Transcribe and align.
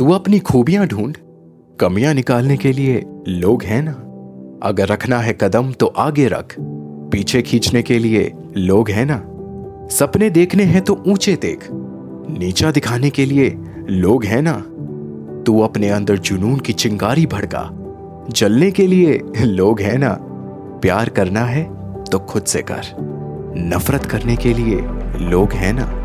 तू 0.00 0.10
अपनी 0.10 0.38
खूबियाँ 0.38 0.86
ढूंढ। 0.86 1.16
कमियाँ 1.80 2.14
निकालने 2.14 2.56
के 2.56 2.72
लिए 2.72 3.04
लोग 3.28 3.62
हैं 3.62 3.82
ना? 3.82 3.92
अगर 4.68 4.88
रखना 4.88 5.18
है 5.18 5.38
कदम 5.40 5.72
तो 5.72 5.86
आगे 5.86 6.28
रख। 6.28 6.56
पीछे 7.12 7.42
खींचने 7.42 7.82
के 7.82 7.98
लिए 7.98 8.32
लोग 8.56 8.90
हैं 8.90 9.06
ना? 9.06 9.16
सपने 9.88 10.30
देखने 10.30 10.64
हैं 10.64 10.82
तो 10.82 11.04
ऊँचे 11.06 11.34
देख। 11.34 11.68
नीचा 12.38 12.70
दिखाने 12.70 13.10
के 13.10 13.24
लिए 13.24 13.58
लोग 13.90 14.24
हैं 14.24 14.42
ना? 14.42 14.52
तू 15.42 15.60
अपने 15.60 15.88
अंदर 15.88 16.18
जुनून 16.18 16.58
की 16.58 16.72
चिंगारी 16.72 17.26
भड़का। 17.26 17.70
जलने 18.30 18.70
के 18.70 18.86
लिए 18.86 19.22
लोग 19.42 19.80
हैं 19.80 19.98
ना? 19.98 20.18
प्यार 20.82 21.08
करना 21.08 21.40
है 21.40 21.64
तो 22.04 22.18
खुद 22.18 22.44
से 22.44 22.62
कर। 22.62 22.82
नफरत 23.56 24.04
करने 24.04 24.36
के 24.36 24.54
लिए 24.54 24.80
लोग 25.30 25.52
हैं 25.52 25.72
ना? 25.72 25.99